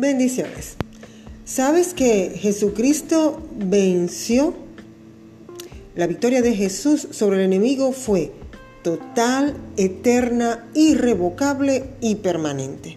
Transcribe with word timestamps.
Bendiciones. 0.00 0.76
¿Sabes 1.44 1.92
que 1.92 2.30
Jesucristo 2.38 3.42
venció? 3.56 4.54
La 5.96 6.06
victoria 6.06 6.40
de 6.40 6.54
Jesús 6.54 7.08
sobre 7.10 7.38
el 7.38 7.46
enemigo 7.46 7.90
fue 7.90 8.30
total, 8.84 9.56
eterna, 9.76 10.68
irrevocable 10.74 11.82
y 12.00 12.14
permanente. 12.14 12.96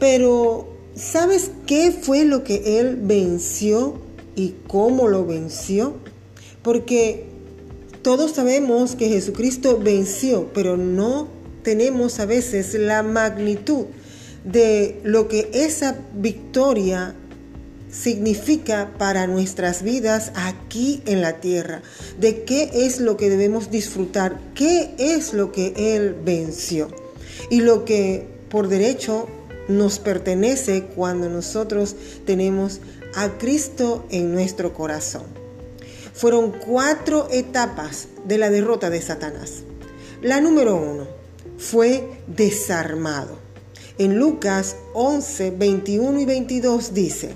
Pero, 0.00 0.66
¿sabes 0.96 1.52
qué 1.64 1.92
fue 1.92 2.24
lo 2.24 2.42
que 2.42 2.80
Él 2.80 2.98
venció 3.00 3.94
y 4.34 4.56
cómo 4.66 5.06
lo 5.06 5.26
venció? 5.26 5.94
Porque 6.64 7.26
todos 8.02 8.32
sabemos 8.32 8.96
que 8.96 9.08
Jesucristo 9.08 9.78
venció, 9.78 10.50
pero 10.52 10.76
no 10.76 11.28
tenemos 11.62 12.18
a 12.18 12.26
veces 12.26 12.74
la 12.74 13.04
magnitud 13.04 13.86
de 14.46 15.00
lo 15.02 15.28
que 15.28 15.50
esa 15.52 15.98
victoria 16.14 17.14
significa 17.90 18.92
para 18.98 19.26
nuestras 19.26 19.82
vidas 19.82 20.32
aquí 20.34 21.02
en 21.06 21.20
la 21.20 21.40
tierra, 21.40 21.82
de 22.18 22.44
qué 22.44 22.70
es 22.72 23.00
lo 23.00 23.16
que 23.16 23.28
debemos 23.28 23.70
disfrutar, 23.70 24.40
qué 24.54 24.94
es 24.98 25.32
lo 25.32 25.52
que 25.52 25.74
Él 25.76 26.14
venció 26.24 26.88
y 27.50 27.60
lo 27.60 27.84
que 27.84 28.26
por 28.48 28.68
derecho 28.68 29.28
nos 29.68 29.98
pertenece 29.98 30.84
cuando 30.84 31.28
nosotros 31.28 31.96
tenemos 32.24 32.80
a 33.14 33.38
Cristo 33.38 34.06
en 34.10 34.32
nuestro 34.32 34.72
corazón. 34.74 35.24
Fueron 36.12 36.52
cuatro 36.52 37.28
etapas 37.30 38.08
de 38.24 38.38
la 38.38 38.50
derrota 38.50 38.90
de 38.90 39.02
Satanás. 39.02 39.64
La 40.22 40.40
número 40.40 40.76
uno 40.76 41.06
fue 41.58 42.08
desarmado. 42.26 43.45
En 43.98 44.18
Lucas 44.18 44.76
11, 44.92 45.52
21 45.52 46.20
y 46.20 46.26
22 46.26 46.92
dice, 46.92 47.30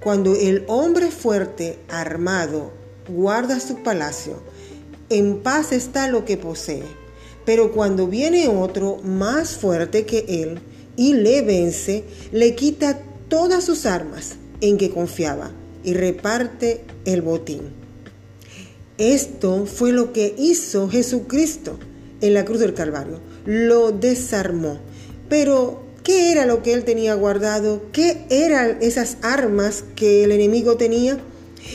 cuando 0.00 0.36
el 0.36 0.64
hombre 0.66 1.10
fuerte, 1.10 1.78
armado, 1.88 2.70
guarda 3.08 3.60
su 3.60 3.82
palacio, 3.82 4.42
en 5.08 5.38
paz 5.38 5.72
está 5.72 6.08
lo 6.08 6.26
que 6.26 6.36
posee. 6.36 6.82
Pero 7.46 7.72
cuando 7.72 8.08
viene 8.08 8.46
otro 8.48 8.98
más 9.02 9.56
fuerte 9.56 10.04
que 10.04 10.26
él 10.28 10.58
y 10.96 11.14
le 11.14 11.40
vence, 11.40 12.04
le 12.30 12.54
quita 12.54 13.00
todas 13.28 13.64
sus 13.64 13.86
armas 13.86 14.34
en 14.60 14.76
que 14.76 14.90
confiaba 14.90 15.52
y 15.82 15.94
reparte 15.94 16.82
el 17.06 17.22
botín. 17.22 17.62
Esto 18.98 19.64
fue 19.64 19.92
lo 19.92 20.12
que 20.12 20.34
hizo 20.36 20.90
Jesucristo 20.90 21.78
en 22.20 22.34
la 22.34 22.44
cruz 22.44 22.60
del 22.60 22.74
Calvario. 22.74 23.20
Lo 23.46 23.92
desarmó. 23.92 24.78
Pero 25.28 25.85
¿Qué 26.06 26.30
era 26.30 26.46
lo 26.46 26.62
que 26.62 26.72
él 26.72 26.84
tenía 26.84 27.14
guardado? 27.14 27.82
¿Qué 27.90 28.26
eran 28.30 28.78
esas 28.80 29.16
armas 29.22 29.82
que 29.96 30.22
el 30.22 30.30
enemigo 30.30 30.76
tenía? 30.76 31.18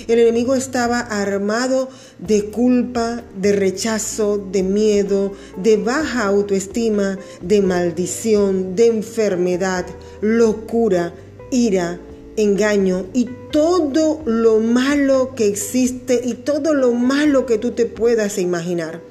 El 0.08 0.20
enemigo 0.20 0.56
estaba 0.56 1.02
armado 1.02 1.90
de 2.18 2.46
culpa, 2.46 3.26
de 3.36 3.52
rechazo, 3.52 4.38
de 4.38 4.64
miedo, 4.64 5.34
de 5.58 5.76
baja 5.76 6.24
autoestima, 6.28 7.20
de 7.42 7.62
maldición, 7.62 8.74
de 8.74 8.88
enfermedad, 8.88 9.86
locura, 10.22 11.14
ira, 11.52 12.00
engaño 12.38 13.08
y 13.14 13.28
todo 13.52 14.22
lo 14.24 14.60
malo 14.60 15.36
que 15.36 15.48
existe 15.48 16.22
y 16.24 16.36
todo 16.36 16.74
lo 16.74 16.94
malo 16.94 17.46
que 17.46 17.58
tú 17.58 17.72
te 17.72 17.86
puedas 17.86 18.38
imaginar. 18.38 19.02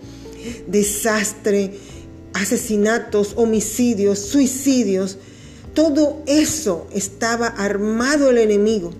Desastre, 0.67 1.73
asesinatos, 2.35 3.35
homicidios, 3.37 4.19
suicidios, 4.19 5.19
todo 5.75 6.23
eso 6.27 6.87
estaba 6.93 7.47
armado 7.47 8.31
el 8.31 8.39
enemigo. 8.39 8.93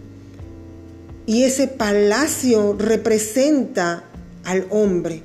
Y 1.27 1.45
ese 1.45 1.69
palacio 1.69 2.77
representa 2.79 4.05
al 4.45 4.67
hombre. 4.71 5.23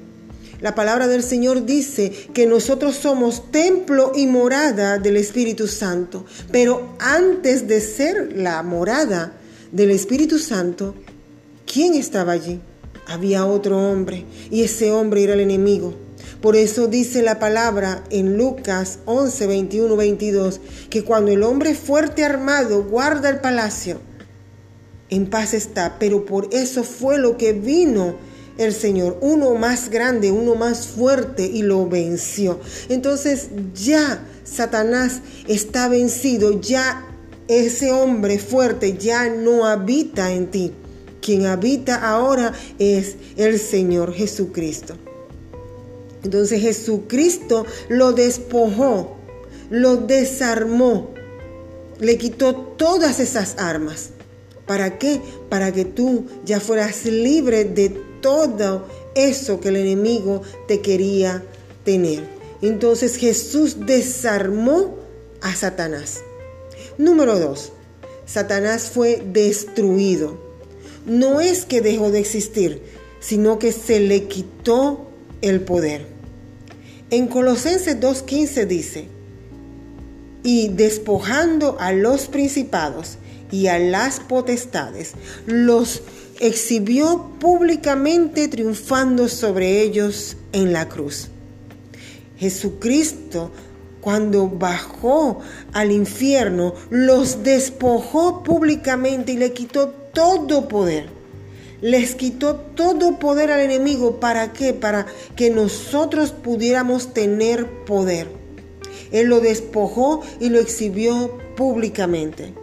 La 0.61 0.73
palabra 0.73 1.07
del 1.07 1.21
Señor 1.21 1.65
dice 1.65 2.11
que 2.33 2.47
nosotros 2.47 2.95
somos 2.95 3.51
templo 3.51 4.11
y 4.15 4.25
morada 4.25 4.99
del 4.99 5.17
Espíritu 5.17 5.67
Santo. 5.67 6.25
Pero 6.51 6.95
antes 6.99 7.67
de 7.67 7.81
ser 7.81 8.33
la 8.35 8.63
morada 8.63 9.33
del 9.71 9.91
Espíritu 9.91 10.39
Santo, 10.39 10.95
¿quién 11.71 11.93
estaba 11.93 12.31
allí? 12.31 12.59
Había 13.07 13.45
otro 13.45 13.77
hombre 13.77 14.25
y 14.49 14.63
ese 14.63 14.91
hombre 14.91 15.23
era 15.23 15.33
el 15.33 15.41
enemigo. 15.41 16.04
Por 16.45 16.55
eso 16.55 16.85
dice 16.85 17.23
la 17.23 17.39
palabra 17.39 18.03
en 18.11 18.37
Lucas 18.37 18.99
11, 19.05 19.47
21, 19.47 19.95
22, 19.95 20.61
que 20.91 21.03
cuando 21.03 21.31
el 21.31 21.41
hombre 21.41 21.73
fuerte 21.73 22.23
armado 22.23 22.83
guarda 22.83 23.31
el 23.31 23.39
palacio, 23.39 23.99
en 25.09 25.27
paz 25.27 25.55
está. 25.55 25.97
Pero 25.97 26.23
por 26.23 26.49
eso 26.51 26.83
fue 26.83 27.17
lo 27.17 27.35
que 27.35 27.53
vino 27.53 28.17
el 28.59 28.73
Señor, 28.73 29.17
uno 29.21 29.55
más 29.55 29.89
grande, 29.89 30.31
uno 30.31 30.53
más 30.53 30.85
fuerte 30.85 31.47
y 31.47 31.63
lo 31.63 31.89
venció. 31.89 32.59
Entonces 32.89 33.47
ya 33.73 34.23
Satanás 34.43 35.21
está 35.47 35.87
vencido, 35.87 36.61
ya 36.61 37.07
ese 37.47 37.91
hombre 37.91 38.37
fuerte 38.37 38.99
ya 38.99 39.29
no 39.29 39.65
habita 39.65 40.31
en 40.31 40.51
ti. 40.51 40.73
Quien 41.23 41.47
habita 41.47 42.07
ahora 42.07 42.53
es 42.77 43.15
el 43.35 43.59
Señor 43.59 44.13
Jesucristo. 44.13 44.95
Entonces 46.25 46.59
Jesucristo 46.59 47.67
lo 47.87 48.11
despojó, 48.11 49.15
lo 49.69 49.97
desarmó, 49.97 51.13
le 51.99 52.17
quitó 52.17 52.55
todas 52.55 53.19
esas 53.19 53.59
armas. 53.59 54.09
¿Para 54.65 54.97
qué? 54.97 55.21
Para 55.49 55.71
que 55.71 55.85
tú 55.85 56.25
ya 56.43 56.59
fueras 56.59 57.05
libre 57.05 57.63
de 57.63 57.89
todo 58.21 58.87
eso 59.13 59.59
que 59.59 59.69
el 59.69 59.75
enemigo 59.75 60.41
te 60.67 60.81
quería 60.81 61.43
tener. 61.83 62.23
Entonces 62.63 63.17
Jesús 63.17 63.85
desarmó 63.85 64.97
a 65.41 65.53
Satanás. 65.53 66.21
Número 66.97 67.37
dos, 67.37 67.71
Satanás 68.25 68.89
fue 68.91 69.21
destruido. 69.31 70.39
No 71.05 71.39
es 71.39 71.65
que 71.65 71.81
dejó 71.81 72.09
de 72.09 72.17
existir, 72.17 72.81
sino 73.19 73.59
que 73.59 73.71
se 73.71 73.99
le 73.99 74.23
quitó 74.23 75.05
el 75.41 75.61
poder. 75.61 76.14
En 77.11 77.27
Colosenses 77.27 77.99
2.15 77.99 78.65
dice, 78.65 79.07
y 80.41 80.69
despojando 80.69 81.77
a 81.79 81.91
los 81.91 82.25
principados 82.25 83.17
y 83.51 83.67
a 83.67 83.77
las 83.77 84.19
potestades, 84.19 85.13
los 85.45 86.01
exhibió 86.39 87.31
públicamente 87.39 88.47
triunfando 88.47 89.29
sobre 89.29 89.81
ellos 89.81 90.35
en 90.51 90.73
la 90.73 90.89
cruz. 90.89 91.27
Jesucristo, 92.37 93.51
cuando 94.01 94.47
bajó 94.47 95.41
al 95.73 95.91
infierno, 95.91 96.73
los 96.89 97.43
despojó 97.43 98.41
públicamente 98.43 99.33
y 99.33 99.37
le 99.37 99.53
quitó 99.53 99.89
todo 99.89 100.67
poder 100.67 101.14
les 101.81 102.15
quitó 102.15 102.55
todo 102.55 103.19
poder 103.19 103.51
al 103.51 103.61
enemigo. 103.61 104.19
¿Para 104.19 104.53
qué? 104.53 104.73
Para 104.73 105.05
que 105.35 105.49
nosotros 105.49 106.31
pudiéramos 106.31 107.13
tener 107.13 107.67
poder. 107.85 108.27
Él 109.11 109.27
lo 109.27 109.39
despojó 109.39 110.21
y 110.39 110.49
lo 110.49 110.59
exhibió 110.59 111.37
públicamente. 111.55 112.53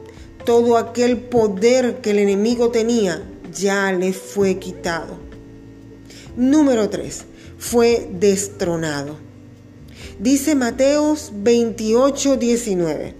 Todo 0.45 0.77
aquel 0.77 1.19
poder 1.19 2.01
que 2.01 2.11
el 2.11 2.19
enemigo 2.19 2.71
tenía 2.71 3.23
ya 3.55 3.93
le 3.93 4.13
fue 4.13 4.59
quitado. 4.59 5.19
Número 6.37 6.89
3. 6.89 7.25
Fue 7.59 8.09
destronado. 8.13 9.17
Dice 10.19 10.55
Mateos 10.55 11.31
28, 11.35 12.37
19. 12.37 13.15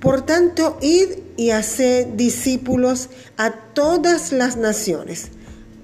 Por 0.00 0.22
tanto, 0.22 0.78
id 0.80 1.23
y 1.36 1.50
haced 1.50 2.06
discípulos 2.14 3.10
a 3.36 3.52
todas 3.52 4.32
las 4.32 4.56
naciones, 4.56 5.28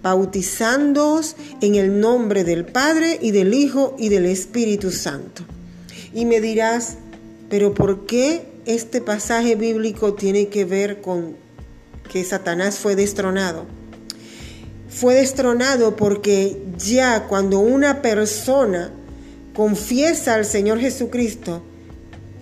bautizándoos 0.03 1.37
en 1.61 1.75
el 1.75 2.01
nombre 2.01 2.45
del 2.45 2.65
Padre 2.65 3.19
y 3.21 3.33
del 3.33 3.55
Hijo 3.55 3.97
y 3.99 4.09
del 4.09 4.27
Espíritu 4.27 4.91
Santo. 4.91 5.43
Y 6.15 6.25
me 6.25 6.41
dirás, 6.41 6.97
pero 7.49 7.75
¿por 7.75 8.07
qué 8.07 8.45
este 8.67 9.01
pasaje 9.01 9.57
bíblico 9.57 10.15
tiene 10.15 10.49
que 10.49 10.65
ver 10.65 11.01
con 11.01 11.37
que 12.11 12.25
Satanás 12.25 12.79
fue 12.79 12.97
destronado? 12.97 13.67
Fue 14.89 15.15
destronado 15.15 15.97
porque 15.97 16.61
ya 16.77 17.27
cuando 17.29 17.61
una 17.61 18.03
persona 18.03 18.93
confiesa 19.55 20.35
al 20.35 20.45
Señor 20.45 20.81
Jesucristo 20.81 21.63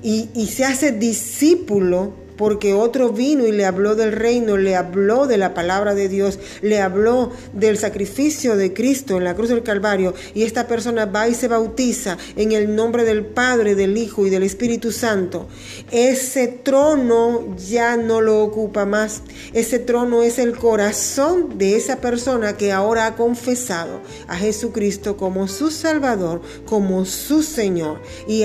y, 0.02 0.30
y 0.34 0.46
se 0.46 0.64
hace 0.64 0.92
discípulo 0.92 2.27
porque 2.38 2.72
otro 2.72 3.10
vino 3.10 3.46
y 3.46 3.52
le 3.52 3.66
habló 3.66 3.94
del 3.94 4.12
reino, 4.12 4.56
le 4.56 4.76
habló 4.76 5.26
de 5.26 5.36
la 5.36 5.52
palabra 5.52 5.94
de 5.94 6.08
Dios, 6.08 6.38
le 6.62 6.80
habló 6.80 7.32
del 7.52 7.76
sacrificio 7.76 8.56
de 8.56 8.72
Cristo 8.72 9.18
en 9.18 9.24
la 9.24 9.34
cruz 9.34 9.50
del 9.50 9.62
Calvario 9.62 10.14
y 10.34 10.44
esta 10.44 10.66
persona 10.66 11.04
va 11.04 11.28
y 11.28 11.34
se 11.34 11.48
bautiza 11.48 12.16
en 12.36 12.52
el 12.52 12.74
nombre 12.74 13.04
del 13.04 13.26
Padre, 13.26 13.74
del 13.74 13.98
Hijo 13.98 14.26
y 14.26 14.30
del 14.30 14.44
Espíritu 14.44 14.92
Santo, 14.92 15.48
ese 15.90 16.46
trono 16.46 17.56
ya 17.56 17.96
no 17.96 18.20
lo 18.20 18.42
ocupa 18.42 18.86
más. 18.86 19.22
Ese 19.52 19.78
trono 19.78 20.22
es 20.22 20.38
el 20.38 20.56
corazón 20.56 21.58
de 21.58 21.76
esa 21.76 21.96
persona 21.96 22.56
que 22.56 22.72
ahora 22.72 23.06
ha 23.06 23.16
confesado 23.16 24.00
a 24.28 24.36
Jesucristo 24.36 25.16
como 25.16 25.48
su 25.48 25.70
Salvador, 25.70 26.40
como 26.64 27.04
su 27.04 27.42
Señor 27.42 28.00
y, 28.26 28.44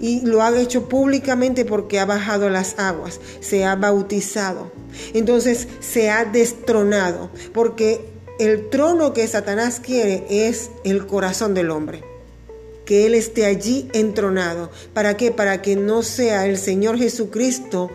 y 0.00 0.20
lo 0.22 0.42
ha 0.42 0.56
hecho 0.58 0.88
públicamente 0.88 1.64
porque 1.64 2.00
ha 2.00 2.06
bajado 2.06 2.48
las 2.48 2.78
aguas 2.78 3.20
se 3.40 3.64
ha 3.64 3.76
bautizado. 3.76 4.72
Entonces 5.12 5.68
se 5.80 6.10
ha 6.10 6.24
destronado, 6.24 7.30
porque 7.52 8.00
el 8.38 8.68
trono 8.68 9.12
que 9.12 9.26
Satanás 9.28 9.80
quiere 9.80 10.24
es 10.28 10.70
el 10.84 11.06
corazón 11.06 11.54
del 11.54 11.70
hombre. 11.70 12.02
Que 12.84 13.06
Él 13.06 13.14
esté 13.14 13.46
allí 13.46 13.88
entronado. 13.94 14.70
¿Para 14.92 15.16
qué? 15.16 15.30
Para 15.30 15.62
que 15.62 15.76
no 15.76 16.02
sea 16.02 16.46
el 16.46 16.58
Señor 16.58 16.98
Jesucristo 16.98 17.90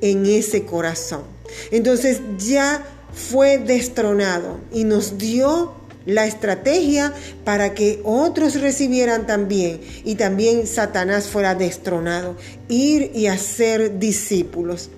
en 0.00 0.26
ese 0.26 0.64
corazón. 0.64 1.22
Entonces 1.70 2.20
ya 2.38 2.84
fue 3.12 3.58
destronado 3.58 4.60
y 4.72 4.84
nos 4.84 5.18
dio 5.18 5.72
la 6.06 6.26
estrategia 6.26 7.12
para 7.44 7.74
que 7.74 8.00
otros 8.04 8.60
recibieran 8.60 9.26
también 9.26 9.80
y 10.04 10.14
también 10.14 10.66
Satanás 10.66 11.26
fuera 11.28 11.54
destronado. 11.54 12.36
Ir 12.68 13.12
y 13.14 13.26
hacer 13.26 13.98
discípulos 13.98 14.90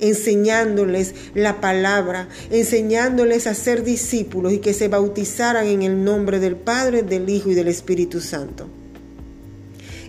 enseñándoles 0.00 1.14
la 1.34 1.60
palabra, 1.60 2.28
enseñándoles 2.50 3.46
a 3.46 3.54
ser 3.54 3.84
discípulos 3.84 4.52
y 4.52 4.58
que 4.58 4.74
se 4.74 4.88
bautizaran 4.88 5.66
en 5.66 5.82
el 5.82 6.02
nombre 6.02 6.40
del 6.40 6.56
Padre, 6.56 7.02
del 7.02 7.28
Hijo 7.28 7.50
y 7.50 7.54
del 7.54 7.68
Espíritu 7.68 8.20
Santo. 8.20 8.68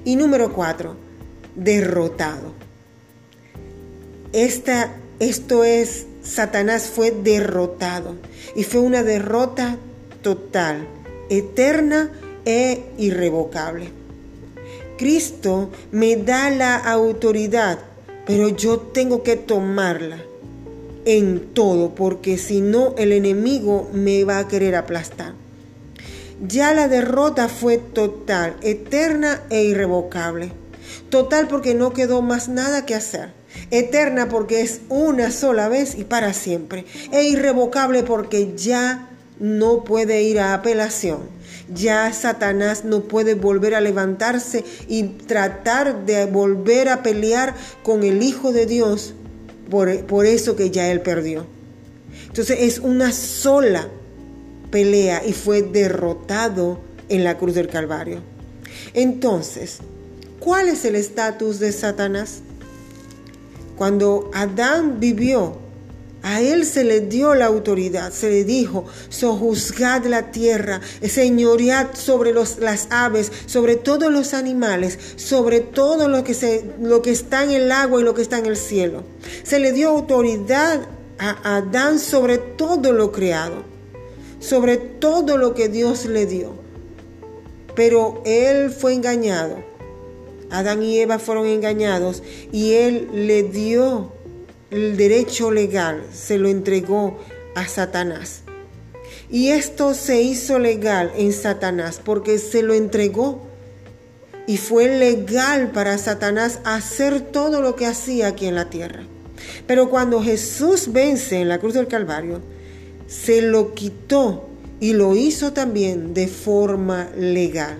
Y 0.03 0.15
número 0.15 0.53
cuatro, 0.53 0.95
derrotado. 1.55 2.53
Esta, 4.33 4.95
esto 5.19 5.63
es, 5.63 6.07
Satanás 6.23 6.89
fue 6.93 7.11
derrotado 7.11 8.15
y 8.55 8.63
fue 8.63 8.79
una 8.79 9.03
derrota 9.03 9.77
total, 10.21 10.87
eterna 11.29 12.11
e 12.45 12.83
irrevocable. 12.97 13.89
Cristo 14.97 15.71
me 15.91 16.15
da 16.15 16.49
la 16.49 16.75
autoridad, 16.75 17.79
pero 18.25 18.49
yo 18.49 18.79
tengo 18.79 19.23
que 19.23 19.35
tomarla 19.35 20.17
en 21.05 21.53
todo, 21.53 21.95
porque 21.95 22.37
si 22.37 22.61
no 22.61 22.93
el 22.97 23.11
enemigo 23.11 23.89
me 23.93 24.23
va 24.23 24.37
a 24.37 24.47
querer 24.47 24.75
aplastar. 24.75 25.33
Ya 26.47 26.73
la 26.73 26.87
derrota 26.87 27.49
fue 27.49 27.77
total, 27.77 28.55
eterna 28.61 29.41
e 29.49 29.63
irrevocable. 29.63 30.51
Total 31.09 31.47
porque 31.47 31.73
no 31.75 31.93
quedó 31.93 32.21
más 32.21 32.49
nada 32.49 32.85
que 32.85 32.95
hacer. 32.95 33.33
Eterna 33.69 34.29
porque 34.29 34.61
es 34.61 34.81
una 34.89 35.31
sola 35.31 35.67
vez 35.69 35.95
y 35.95 36.03
para 36.03 36.33
siempre. 36.33 36.85
E 37.11 37.23
irrevocable 37.23 38.03
porque 38.03 38.53
ya 38.55 39.10
no 39.41 39.83
puede 39.83 40.21
ir 40.21 40.39
a 40.39 40.53
apelación. 40.53 41.19
Ya 41.73 42.13
Satanás 42.13 42.85
no 42.85 43.01
puede 43.01 43.33
volver 43.33 43.75
a 43.75 43.81
levantarse 43.81 44.63
y 44.87 45.03
tratar 45.03 46.05
de 46.05 46.25
volver 46.25 46.89
a 46.89 47.01
pelear 47.01 47.55
con 47.83 48.03
el 48.03 48.21
Hijo 48.21 48.51
de 48.51 48.65
Dios 48.65 49.13
por, 49.69 50.05
por 50.05 50.25
eso 50.25 50.55
que 50.55 50.69
ya 50.69 50.91
él 50.91 51.01
perdió. 51.01 51.45
Entonces 52.27 52.57
es 52.61 52.79
una 52.79 53.11
sola 53.11 53.87
pelea 54.69 55.23
y 55.25 55.33
fue 55.33 55.63
derrotado 55.63 56.79
en 57.09 57.23
la 57.23 57.37
cruz 57.37 57.55
del 57.55 57.67
Calvario. 57.67 58.21
Entonces, 58.93 59.79
¿cuál 60.39 60.67
es 60.67 60.85
el 60.85 60.95
estatus 60.95 61.59
de 61.59 61.71
Satanás? 61.71 62.41
Cuando 63.75 64.29
Adán 64.33 64.99
vivió 64.99 65.57
a 66.23 66.41
él 66.41 66.65
se 66.65 66.83
le 66.83 67.01
dio 67.01 67.33
la 67.33 67.47
autoridad, 67.47 68.11
se 68.11 68.29
le 68.29 68.43
dijo, 68.43 68.85
sojuzgad 69.09 70.05
la 70.05 70.31
tierra, 70.31 70.79
señoread 71.01 71.95
sobre 71.95 72.31
las 72.33 72.87
aves, 72.91 73.31
sobre 73.47 73.75
todos 73.75 74.11
los 74.11 74.33
animales, 74.33 74.99
sobre 75.15 75.61
todo 75.61 76.07
lo 76.07 76.23
que, 76.23 76.33
se, 76.33 76.63
lo 76.79 77.01
que 77.01 77.11
está 77.11 77.43
en 77.43 77.51
el 77.51 77.71
agua 77.71 78.01
y 78.01 78.03
lo 78.03 78.13
que 78.13 78.21
está 78.21 78.37
en 78.37 78.45
el 78.45 78.57
cielo. 78.57 79.03
Se 79.43 79.59
le 79.59 79.71
dio 79.71 79.89
autoridad 79.89 80.81
a 81.17 81.57
Adán 81.57 81.97
sobre 81.97 82.37
todo 82.37 82.93
lo 82.93 83.11
creado, 83.11 83.63
sobre 84.39 84.77
todo 84.77 85.37
lo 85.37 85.55
que 85.55 85.69
Dios 85.69 86.05
le 86.05 86.27
dio. 86.27 86.53
Pero 87.75 88.21
él 88.25 88.69
fue 88.69 88.93
engañado. 88.93 89.63
Adán 90.51 90.83
y 90.83 90.99
Eva 90.99 91.17
fueron 91.17 91.47
engañados 91.47 92.21
y 92.51 92.73
él 92.73 93.09
le 93.13 93.43
dio 93.43 94.11
el 94.71 94.95
derecho 94.95 95.51
legal 95.51 96.03
se 96.13 96.37
lo 96.37 96.47
entregó 96.47 97.19
a 97.55 97.67
Satanás. 97.67 98.43
Y 99.29 99.49
esto 99.49 99.93
se 99.93 100.21
hizo 100.21 100.59
legal 100.59 101.11
en 101.15 101.33
Satanás 101.33 102.01
porque 102.03 102.37
se 102.39 102.63
lo 102.63 102.73
entregó. 102.73 103.41
Y 104.47 104.57
fue 104.57 104.97
legal 104.97 105.71
para 105.71 105.97
Satanás 105.97 106.59
hacer 106.63 107.21
todo 107.21 107.61
lo 107.61 107.75
que 107.75 107.85
hacía 107.85 108.27
aquí 108.27 108.47
en 108.47 108.55
la 108.55 108.69
tierra. 108.69 109.03
Pero 109.67 109.89
cuando 109.89 110.21
Jesús 110.21 110.91
vence 110.91 111.39
en 111.39 111.49
la 111.49 111.59
cruz 111.59 111.73
del 111.73 111.87
Calvario, 111.87 112.41
se 113.07 113.41
lo 113.41 113.73
quitó 113.73 114.49
y 114.79 114.93
lo 114.93 115.15
hizo 115.15 115.53
también 115.53 116.13
de 116.13 116.27
forma 116.27 117.09
legal. 117.17 117.77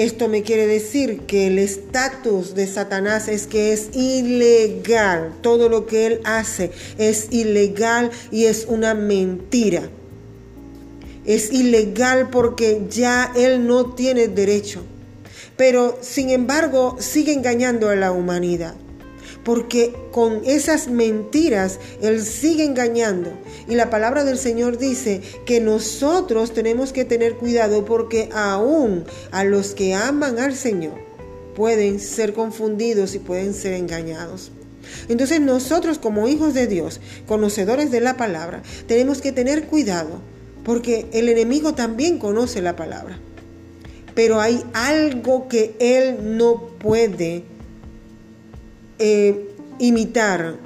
Esto 0.00 0.28
me 0.28 0.42
quiere 0.42 0.66
decir 0.66 1.26
que 1.26 1.48
el 1.48 1.58
estatus 1.58 2.54
de 2.54 2.66
Satanás 2.66 3.28
es 3.28 3.46
que 3.46 3.74
es 3.74 3.90
ilegal. 3.92 5.34
Todo 5.42 5.68
lo 5.68 5.84
que 5.84 6.06
él 6.06 6.20
hace 6.24 6.70
es 6.96 7.28
ilegal 7.30 8.10
y 8.30 8.46
es 8.46 8.64
una 8.66 8.94
mentira. 8.94 9.90
Es 11.26 11.52
ilegal 11.52 12.30
porque 12.30 12.86
ya 12.88 13.30
él 13.36 13.66
no 13.66 13.92
tiene 13.92 14.28
derecho. 14.28 14.80
Pero 15.58 15.98
sin 16.00 16.30
embargo 16.30 16.96
sigue 16.98 17.34
engañando 17.34 17.90
a 17.90 17.94
la 17.94 18.10
humanidad 18.10 18.76
porque 19.44 19.94
con 20.12 20.42
esas 20.44 20.88
mentiras 20.88 21.78
Él 22.00 22.22
sigue 22.22 22.64
engañando. 22.64 23.30
Y 23.68 23.74
la 23.74 23.90
palabra 23.90 24.24
del 24.24 24.38
Señor 24.38 24.78
dice 24.78 25.22
que 25.46 25.60
nosotros 25.60 26.52
tenemos 26.52 26.92
que 26.92 27.04
tener 27.04 27.36
cuidado 27.36 27.84
porque 27.84 28.28
aún 28.32 29.04
a 29.30 29.44
los 29.44 29.74
que 29.74 29.94
aman 29.94 30.38
al 30.38 30.54
Señor 30.54 30.98
pueden 31.54 32.00
ser 32.00 32.32
confundidos 32.32 33.14
y 33.14 33.18
pueden 33.18 33.54
ser 33.54 33.74
engañados. 33.74 34.52
Entonces 35.08 35.40
nosotros 35.40 35.98
como 35.98 36.28
hijos 36.28 36.54
de 36.54 36.66
Dios, 36.66 37.00
conocedores 37.26 37.90
de 37.90 38.00
la 38.00 38.16
palabra, 38.16 38.62
tenemos 38.86 39.20
que 39.20 39.32
tener 39.32 39.66
cuidado 39.66 40.20
porque 40.64 41.06
el 41.12 41.28
enemigo 41.28 41.74
también 41.74 42.18
conoce 42.18 42.60
la 42.60 42.76
palabra. 42.76 43.18
Pero 44.14 44.40
hay 44.40 44.62
algo 44.72 45.48
que 45.48 45.74
él 45.78 46.36
no 46.36 46.68
puede 46.78 47.44
eh, 49.00 49.48
imitar, 49.78 50.56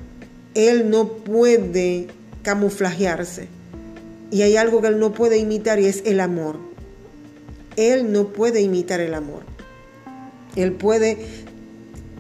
él 0.54 0.90
no 0.90 1.08
puede 1.08 2.08
camuflajearse. 2.42 3.48
Y 4.30 4.42
hay 4.42 4.56
algo 4.56 4.82
que 4.82 4.88
él 4.88 4.98
no 4.98 5.14
puede 5.14 5.38
imitar 5.38 5.78
y 5.78 5.86
es 5.86 6.02
el 6.04 6.20
amor. 6.20 6.58
Él 7.76 8.12
no 8.12 8.28
puede 8.28 8.60
imitar 8.60 9.00
el 9.00 9.14
amor. 9.14 9.42
Él 10.56 10.72
puede 10.72 11.16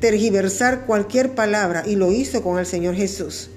tergiversar 0.00 0.86
cualquier 0.86 1.34
palabra 1.34 1.82
y 1.86 1.96
lo 1.96 2.12
hizo 2.12 2.42
con 2.42 2.58
el 2.58 2.66
Señor 2.66 2.94
Jesús. 2.94 3.50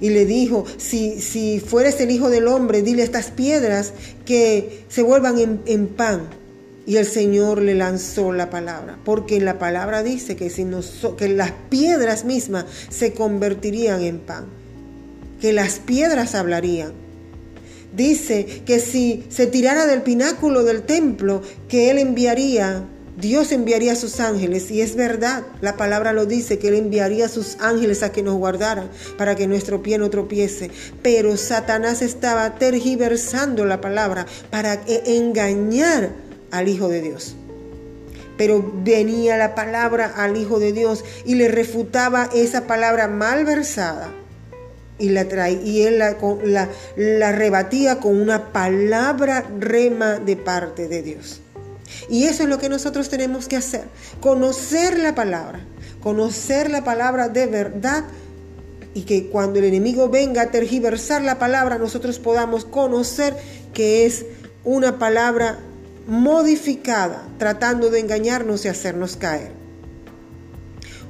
Y 0.00 0.10
le 0.10 0.26
dijo, 0.26 0.64
si, 0.76 1.20
si 1.20 1.60
fueres 1.60 2.00
el 2.00 2.10
Hijo 2.10 2.28
del 2.28 2.48
Hombre, 2.48 2.82
dile 2.82 3.02
a 3.02 3.04
estas 3.04 3.30
piedras 3.30 3.92
que 4.24 4.84
se 4.88 5.02
vuelvan 5.02 5.38
en, 5.38 5.60
en 5.66 5.86
pan. 5.86 6.28
Y 6.86 6.96
el 6.96 7.06
Señor 7.06 7.62
le 7.62 7.74
lanzó 7.74 8.32
la 8.32 8.50
palabra, 8.50 8.98
porque 9.04 9.40
la 9.40 9.58
palabra 9.58 10.02
dice 10.02 10.36
que, 10.36 10.50
si 10.50 10.66
que 11.16 11.28
las 11.28 11.52
piedras 11.70 12.24
mismas 12.24 12.66
se 12.90 13.14
convertirían 13.14 14.02
en 14.02 14.18
pan, 14.18 14.46
que 15.40 15.52
las 15.52 15.78
piedras 15.78 16.34
hablarían. 16.34 16.92
Dice 17.96 18.62
que 18.66 18.80
si 18.80 19.24
se 19.30 19.46
tirara 19.46 19.86
del 19.86 20.02
pináculo 20.02 20.64
del 20.64 20.82
templo, 20.82 21.42
que 21.68 21.90
Él 21.90 21.98
enviaría, 21.98 22.84
Dios 23.16 23.52
enviaría 23.52 23.92
a 23.92 23.96
sus 23.96 24.18
ángeles, 24.18 24.70
y 24.72 24.80
es 24.80 24.96
verdad, 24.96 25.44
la 25.60 25.76
palabra 25.76 26.12
lo 26.12 26.26
dice, 26.26 26.58
que 26.58 26.68
Él 26.68 26.74
enviaría 26.74 27.26
a 27.26 27.28
sus 27.28 27.56
ángeles 27.60 28.02
a 28.02 28.10
que 28.10 28.24
nos 28.24 28.34
guardaran 28.34 28.90
para 29.16 29.36
que 29.36 29.46
nuestro 29.46 29.82
pie 29.82 29.98
no 29.98 30.10
tropiece. 30.10 30.70
Pero 31.02 31.36
Satanás 31.36 32.02
estaba 32.02 32.56
tergiversando 32.56 33.64
la 33.64 33.80
palabra 33.80 34.26
para 34.50 34.82
engañar 35.06 36.10
al 36.56 36.68
Hijo 36.68 36.88
de 36.88 37.02
Dios. 37.02 37.36
pero 38.36 38.72
venía 38.82 39.36
la 39.36 39.54
palabra 39.54 40.12
al 40.16 40.36
Hijo 40.36 40.58
de 40.58 40.72
Dios 40.72 41.04
y 41.24 41.36
le 41.36 41.48
refutaba 41.48 42.28
esa 42.34 42.66
palabra 42.66 43.06
malversada 43.06 44.12
y, 44.98 45.10
la 45.10 45.50
y 45.50 45.82
él 45.82 45.98
la, 45.98 46.16
la, 46.44 46.68
la 46.96 47.32
rebatía 47.32 48.00
con 48.00 48.20
una 48.20 48.52
palabra 48.52 49.44
rema 49.58 50.18
de 50.18 50.36
parte 50.36 50.88
de 50.88 51.02
Dios. 51.02 51.40
Y 52.08 52.24
eso 52.24 52.44
es 52.44 52.48
lo 52.48 52.58
que 52.58 52.68
nosotros 52.68 53.08
tenemos 53.08 53.48
que 53.48 53.56
hacer, 53.56 53.84
conocer 54.20 54.98
la 54.98 55.14
palabra, 55.14 55.60
conocer 56.02 56.70
la 56.70 56.84
palabra 56.84 57.28
de 57.28 57.46
verdad 57.46 58.04
y 58.94 59.02
que 59.02 59.28
cuando 59.28 59.58
el 59.58 59.66
enemigo 59.66 60.08
venga 60.08 60.42
a 60.42 60.50
tergiversar 60.50 61.22
la 61.22 61.38
palabra, 61.38 61.78
nosotros 61.78 62.18
podamos 62.18 62.64
conocer 62.64 63.36
que 63.72 64.06
es 64.06 64.24
una 64.64 64.98
palabra 64.98 65.58
modificada, 66.06 67.26
tratando 67.38 67.90
de 67.90 68.00
engañarnos 68.00 68.64
y 68.64 68.68
hacernos 68.68 69.16
caer. 69.16 69.52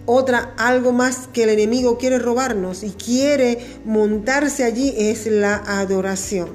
Otra, 0.07 0.55
algo 0.59 0.93
más 0.93 1.29
que 1.33 1.45
el 1.45 1.51
enemigo 1.51 1.97
quiere 1.97 2.19
robarnos 2.19 2.83
y 2.83 2.91
quiere 2.91 3.59
montarse 3.85 4.65
allí 4.65 4.95
es 4.97 5.27
la 5.27 5.57
adoración. 5.57 6.51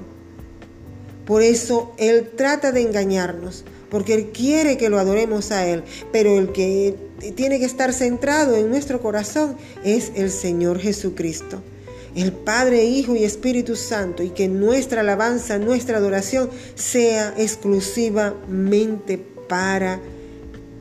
Por 1.26 1.42
eso 1.42 1.94
Él 1.98 2.30
trata 2.36 2.72
de 2.72 2.82
engañarnos, 2.82 3.66
porque 3.90 4.14
Él 4.14 4.32
quiere 4.32 4.78
que 4.78 4.90
lo 4.90 5.00
adoremos 5.00 5.52
a 5.52 5.66
Él, 5.66 5.84
pero 6.12 6.38
el 6.38 6.52
que 6.52 6.96
tiene 7.36 7.60
que 7.60 7.66
estar 7.66 7.92
centrado 7.94 8.56
en 8.56 8.70
nuestro 8.70 9.02
corazón 9.02 9.58
es 9.84 10.12
el 10.16 10.30
Señor 10.30 10.80
Jesucristo 10.80 11.62
el 12.16 12.32
Padre, 12.32 12.86
Hijo 12.86 13.16
y 13.16 13.24
Espíritu 13.24 13.76
Santo, 13.76 14.24
y 14.24 14.30
que 14.30 14.48
nuestra 14.48 15.02
alabanza, 15.02 15.58
nuestra 15.58 15.98
adoración 15.98 16.50
sea 16.76 17.34
exclusivamente 17.38 19.18
para 19.18 20.00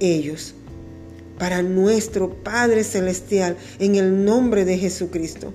ellos, 0.00 0.54
para 1.38 1.62
nuestro 1.62 2.30
Padre 2.30 2.84
Celestial, 2.84 3.56
en 3.78 3.96
el 3.96 4.24
nombre 4.24 4.64
de 4.64 4.78
Jesucristo. 4.78 5.52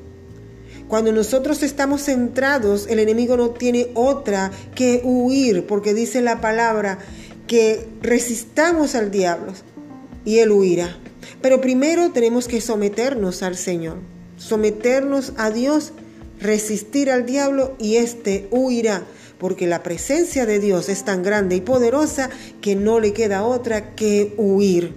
Cuando 0.88 1.12
nosotros 1.12 1.64
estamos 1.64 2.04
centrados, 2.04 2.88
el 2.88 3.00
enemigo 3.00 3.36
no 3.36 3.52
tiene 3.52 3.88
otra 3.94 4.52
que 4.76 5.02
huir, 5.04 5.66
porque 5.66 5.94
dice 5.94 6.22
la 6.22 6.40
palabra 6.40 7.00
que 7.48 7.88
resistamos 8.02 8.96
al 8.96 9.10
diablo 9.10 9.54
y 10.24 10.40
él 10.40 10.52
huirá. 10.52 10.98
Pero 11.42 11.62
primero 11.62 12.12
tenemos 12.12 12.48
que 12.48 12.62
someternos 12.62 13.44
al 13.44 13.58
Señor 13.58 14.13
someternos 14.44 15.34
a 15.38 15.52
Dios, 15.52 15.94
resistir 16.40 17.10
al 17.10 17.26
diablo 17.26 17.76
y 17.80 17.96
éste 17.96 18.48
huirá, 18.52 19.04
porque 19.38 19.68
la 19.68 19.84
presencia 19.84 20.46
de 20.46 20.60
Dios 20.60 20.90
es 20.90 21.06
tan 21.06 21.24
grande 21.24 21.56
y 21.56 21.62
poderosa 21.62 22.30
que 22.62 22.76
no 22.76 23.00
le 23.00 23.14
queda 23.14 23.44
otra 23.44 23.96
que 23.96 24.34
huir. 24.38 24.92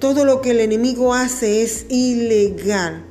Todo 0.00 0.24
lo 0.24 0.40
que 0.40 0.50
el 0.50 0.60
enemigo 0.60 1.14
hace 1.14 1.62
es 1.62 1.86
ilegal, 1.88 3.04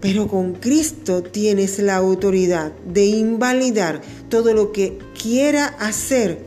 pero 0.00 0.28
con 0.28 0.54
Cristo 0.54 1.22
tienes 1.22 1.78
la 1.78 1.96
autoridad 1.96 2.72
de 2.86 3.04
invalidar 3.04 4.00
todo 4.30 4.54
lo 4.54 4.72
que 4.72 4.98
quiera 5.20 5.66
hacer 5.78 6.38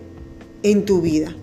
en 0.63 0.85
tu 0.85 1.01
vida. 1.01 1.35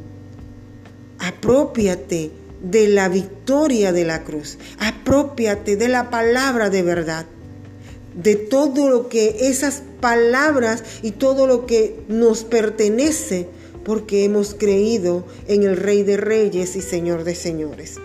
Apropiate 1.20 2.39
de 2.62 2.88
la 2.88 3.08
victoria 3.08 3.92
de 3.92 4.04
la 4.04 4.24
cruz. 4.24 4.58
Apropiate 4.78 5.76
de 5.76 5.88
la 5.88 6.10
palabra 6.10 6.70
de 6.70 6.82
verdad. 6.82 7.26
De 8.14 8.36
todo 8.36 8.88
lo 8.88 9.08
que 9.08 9.48
esas 9.48 9.82
palabras 10.00 10.82
y 11.02 11.12
todo 11.12 11.46
lo 11.46 11.66
que 11.66 12.02
nos 12.08 12.44
pertenece 12.44 13.48
porque 13.84 14.24
hemos 14.24 14.54
creído 14.54 15.24
en 15.48 15.62
el 15.62 15.76
Rey 15.76 16.02
de 16.02 16.16
Reyes 16.16 16.76
y 16.76 16.82
Señor 16.82 17.24
de 17.24 17.34
Señores. 17.34 17.96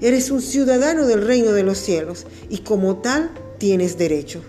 Eres 0.00 0.30
un 0.30 0.40
ciudadano 0.42 1.06
del 1.06 1.26
reino 1.26 1.52
de 1.52 1.62
los 1.62 1.78
cielos 1.78 2.26
y 2.48 2.58
como 2.58 2.98
tal 2.98 3.30
tienes 3.58 3.98
derecho. 3.98 4.42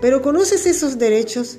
Pero 0.00 0.22
¿conoces 0.22 0.66
esos 0.66 0.98
derechos 0.98 1.58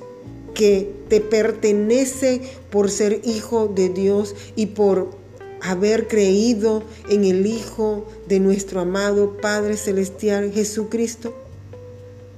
que 0.54 0.92
te 1.08 1.20
pertenece 1.20 2.40
por 2.70 2.90
ser 2.90 3.20
hijo 3.24 3.68
de 3.68 3.88
Dios 3.90 4.34
y 4.56 4.66
por 4.66 5.10
haber 5.60 6.08
creído 6.08 6.82
en 7.08 7.24
el 7.24 7.46
Hijo 7.46 8.06
de 8.28 8.40
nuestro 8.40 8.80
amado 8.80 9.36
Padre 9.40 9.76
Celestial 9.76 10.52
Jesucristo? 10.52 11.34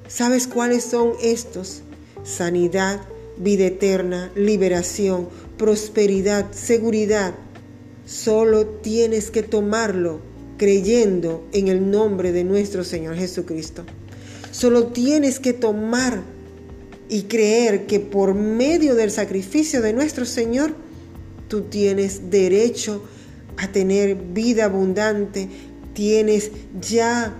¿Sabes 0.09 0.47
cuáles 0.47 0.85
son 0.85 1.13
estos? 1.23 1.83
Sanidad, 2.25 3.01
vida 3.37 3.67
eterna, 3.67 4.31
liberación, 4.35 5.29
prosperidad, 5.57 6.53
seguridad. 6.53 7.35
Solo 8.07 8.67
tienes 8.67 9.31
que 9.31 9.43
tomarlo 9.43 10.21
creyendo 10.59 11.47
en 11.53 11.69
el 11.69 11.91
nombre 11.91 12.33
de 12.33 12.45
nuestro 12.45 12.85
Señor 12.85 13.17
Jesucristo. 13.17 13.85
Solo 14.51 14.89
tienes 14.89 15.39
que 15.39 15.53
tomar 15.53 16.23
y 17.09 17.23
creer 17.23 17.87
que 17.87 17.99
por 17.99 18.35
medio 18.35 18.95
del 18.95 19.11
sacrificio 19.11 19.81
de 19.81 19.93
nuestro 19.93 20.27
Señor, 20.27 20.75
tú 21.51 21.63
tienes 21.63 22.31
derecho 22.31 23.03
a 23.59 23.73
tener 23.73 24.15
vida 24.15 24.67
abundante, 24.67 25.49
tienes 25.93 26.53
ya 26.81 27.37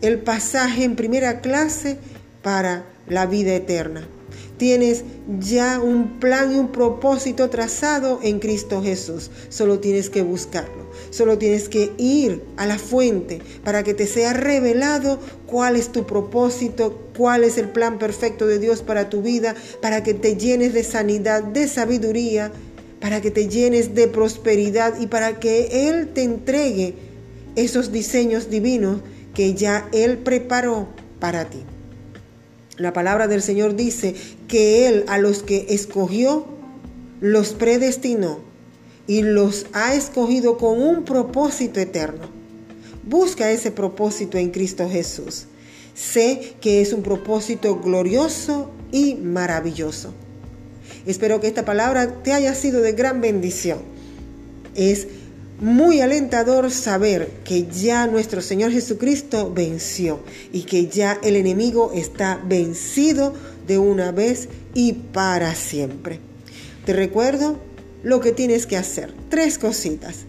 el 0.00 0.18
pasaje 0.18 0.82
en 0.82 0.96
primera 0.96 1.42
clase 1.42 1.98
para 2.42 2.86
la 3.06 3.26
vida 3.26 3.54
eterna. 3.54 4.08
Tienes 4.56 5.04
ya 5.38 5.78
un 5.78 6.20
plan 6.20 6.52
y 6.52 6.58
un 6.58 6.72
propósito 6.72 7.50
trazado 7.50 8.20
en 8.22 8.40
Cristo 8.40 8.82
Jesús. 8.82 9.30
Solo 9.50 9.78
tienes 9.78 10.08
que 10.08 10.22
buscarlo. 10.22 10.90
Solo 11.10 11.38
tienes 11.38 11.68
que 11.68 11.92
ir 11.98 12.42
a 12.56 12.66
la 12.66 12.78
fuente 12.78 13.40
para 13.64 13.82
que 13.82 13.94
te 13.94 14.06
sea 14.06 14.32
revelado 14.32 15.18
cuál 15.46 15.76
es 15.76 15.92
tu 15.92 16.06
propósito, 16.06 17.10
cuál 17.16 17.44
es 17.44 17.58
el 17.58 17.68
plan 17.68 17.98
perfecto 17.98 18.46
de 18.46 18.58
Dios 18.58 18.82
para 18.82 19.10
tu 19.10 19.22
vida, 19.22 19.54
para 19.82 20.02
que 20.02 20.14
te 20.14 20.36
llenes 20.36 20.72
de 20.74 20.84
sanidad, 20.84 21.42
de 21.42 21.68
sabiduría 21.68 22.52
para 23.00 23.20
que 23.20 23.30
te 23.30 23.48
llenes 23.48 23.94
de 23.94 24.08
prosperidad 24.08 25.00
y 25.00 25.06
para 25.06 25.40
que 25.40 25.88
Él 25.88 26.08
te 26.08 26.22
entregue 26.22 26.94
esos 27.56 27.92
diseños 27.92 28.50
divinos 28.50 29.00
que 29.34 29.54
ya 29.54 29.88
Él 29.92 30.18
preparó 30.18 30.88
para 31.18 31.48
ti. 31.48 31.62
La 32.76 32.92
palabra 32.92 33.28
del 33.28 33.42
Señor 33.42 33.76
dice 33.76 34.14
que 34.48 34.86
Él 34.86 35.04
a 35.08 35.18
los 35.18 35.42
que 35.42 35.66
escogió, 35.70 36.46
los 37.20 37.52
predestinó 37.52 38.40
y 39.06 39.22
los 39.22 39.66
ha 39.72 39.94
escogido 39.94 40.56
con 40.56 40.80
un 40.80 41.04
propósito 41.04 41.80
eterno. 41.80 42.28
Busca 43.02 43.50
ese 43.50 43.70
propósito 43.70 44.38
en 44.38 44.50
Cristo 44.50 44.88
Jesús. 44.88 45.46
Sé 45.94 46.54
que 46.60 46.80
es 46.80 46.92
un 46.92 47.02
propósito 47.02 47.80
glorioso 47.80 48.70
y 48.92 49.16
maravilloso. 49.16 50.14
Espero 51.06 51.40
que 51.40 51.48
esta 51.48 51.64
palabra 51.64 52.22
te 52.22 52.32
haya 52.32 52.54
sido 52.54 52.80
de 52.80 52.92
gran 52.92 53.20
bendición. 53.20 53.78
Es 54.74 55.08
muy 55.60 56.00
alentador 56.00 56.70
saber 56.70 57.28
que 57.44 57.66
ya 57.66 58.06
nuestro 58.06 58.40
Señor 58.40 58.72
Jesucristo 58.72 59.52
venció 59.52 60.20
y 60.52 60.62
que 60.62 60.86
ya 60.86 61.18
el 61.22 61.36
enemigo 61.36 61.92
está 61.94 62.40
vencido 62.44 63.34
de 63.66 63.78
una 63.78 64.12
vez 64.12 64.48
y 64.74 64.92
para 64.92 65.54
siempre. 65.54 66.18
Te 66.86 66.92
recuerdo 66.92 67.58
lo 68.02 68.20
que 68.20 68.32
tienes 68.32 68.66
que 68.66 68.76
hacer. 68.76 69.12
Tres 69.28 69.58
cositas 69.58 70.24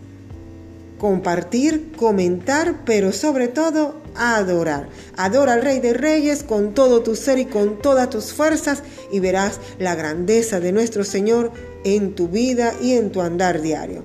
compartir, 1.01 1.93
comentar, 1.97 2.85
pero 2.85 3.11
sobre 3.11 3.47
todo 3.47 3.95
adorar. 4.15 4.87
Adora 5.17 5.53
al 5.53 5.61
Rey 5.61 5.79
de 5.79 5.93
Reyes 5.93 6.43
con 6.43 6.73
todo 6.73 7.01
tu 7.01 7.15
ser 7.15 7.39
y 7.39 7.45
con 7.45 7.79
todas 7.79 8.09
tus 8.09 8.33
fuerzas 8.33 8.83
y 9.11 9.19
verás 9.19 9.59
la 9.79 9.95
grandeza 9.95 10.59
de 10.59 10.71
nuestro 10.71 11.03
Señor 11.03 11.51
en 11.83 12.15
tu 12.15 12.27
vida 12.27 12.73
y 12.81 12.93
en 12.93 13.11
tu 13.11 13.21
andar 13.21 13.61
diario. 13.61 14.03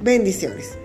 Bendiciones. 0.00 0.81